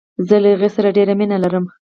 زه 0.27 0.35
له 0.43 0.49
هغې 0.53 0.69
سره 0.75 0.89
ډیره 0.97 1.13
مینه 1.19 1.37
لرم. 1.43 1.65